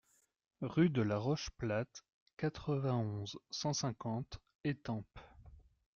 [0.63, 2.03] Rue de la Roche Plate,
[2.37, 5.19] quatre-vingt-onze, cent cinquante Étampes